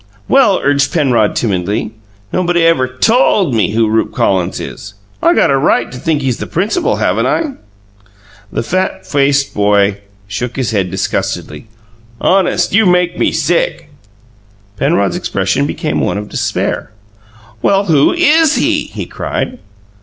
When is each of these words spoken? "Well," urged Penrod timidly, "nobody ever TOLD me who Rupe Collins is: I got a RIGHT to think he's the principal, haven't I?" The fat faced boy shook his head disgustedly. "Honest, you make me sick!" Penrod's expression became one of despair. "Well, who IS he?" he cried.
"Well," 0.27 0.59
urged 0.63 0.91
Penrod 0.91 1.35
timidly, 1.35 1.91
"nobody 2.33 2.63
ever 2.65 2.87
TOLD 2.87 3.53
me 3.53 3.73
who 3.73 3.87
Rupe 3.87 4.11
Collins 4.13 4.59
is: 4.59 4.95
I 5.21 5.35
got 5.35 5.51
a 5.51 5.57
RIGHT 5.59 5.91
to 5.91 5.99
think 5.99 6.23
he's 6.23 6.37
the 6.39 6.47
principal, 6.47 6.95
haven't 6.95 7.27
I?" 7.27 7.51
The 8.51 8.63
fat 8.63 9.05
faced 9.05 9.53
boy 9.53 9.97
shook 10.27 10.55
his 10.55 10.71
head 10.71 10.89
disgustedly. 10.89 11.67
"Honest, 12.19 12.73
you 12.73 12.87
make 12.87 13.19
me 13.19 13.31
sick!" 13.31 13.89
Penrod's 14.75 15.15
expression 15.15 15.67
became 15.67 15.99
one 15.99 16.17
of 16.17 16.29
despair. 16.29 16.89
"Well, 17.61 17.85
who 17.85 18.11
IS 18.11 18.55
he?" 18.55 18.85
he 18.85 19.05
cried. 19.05 19.59